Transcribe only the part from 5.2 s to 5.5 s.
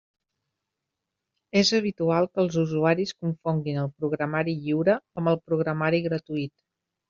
amb el